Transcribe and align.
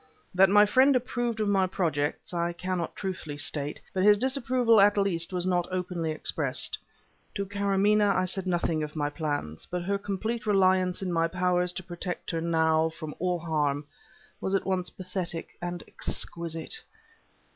That 0.33 0.49
my 0.49 0.65
friend 0.65 0.95
approved 0.95 1.39
of 1.41 1.47
my 1.47 1.67
projects, 1.67 2.33
I 2.33 2.53
cannot 2.53 2.95
truthfully 2.95 3.37
state, 3.37 3.79
but 3.93 4.01
his 4.01 4.17
disapproval 4.17 4.81
at 4.81 4.97
least 4.97 5.31
was 5.31 5.45
not 5.45 5.67
openly 5.71 6.09
expressed. 6.09 6.75
To 7.35 7.45
Karamaneh 7.45 8.15
I 8.15 8.25
said 8.25 8.47
nothing 8.47 8.81
of 8.81 8.95
my 8.95 9.11
plans, 9.11 9.67
but 9.69 9.83
her 9.83 9.99
complete 9.99 10.47
reliance 10.47 11.03
in 11.03 11.13
my 11.13 11.27
powers 11.27 11.71
to 11.73 11.83
protect 11.83 12.31
her, 12.31 12.41
now, 12.41 12.89
from 12.89 13.13
all 13.19 13.37
harm, 13.37 13.85
was 14.39 14.55
at 14.55 14.65
once 14.65 14.89
pathetic 14.89 15.55
and 15.61 15.83
exquisite. 15.87 16.81